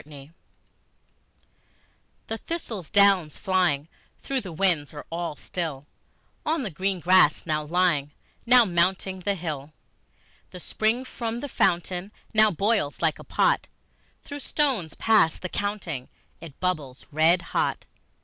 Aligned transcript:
Autumn 0.03 0.33
The 2.25 2.39
thistle 2.39 2.81
down's 2.81 3.37
flying, 3.37 3.87
though 4.23 4.39
the 4.39 4.51
winds 4.51 4.95
are 4.95 5.05
all 5.11 5.35
still, 5.35 5.85
On 6.43 6.63
the 6.63 6.71
green 6.71 6.99
grass 6.99 7.45
now 7.45 7.63
lying, 7.63 8.09
now 8.43 8.65
mounting 8.65 9.19
the 9.19 9.35
hill, 9.35 9.73
The 10.49 10.59
spring 10.59 11.05
from 11.05 11.39
the 11.41 11.47
fountain 11.47 12.11
now 12.33 12.49
boils 12.49 13.03
like 13.03 13.19
a 13.19 13.23
pot; 13.23 13.67
Through 14.23 14.39
stones 14.39 14.95
past 14.95 15.43
the 15.43 15.49
counting 15.49 16.09
it 16.39 16.59
bubbles 16.59 17.05
red 17.11 17.43
hot. 17.53 17.85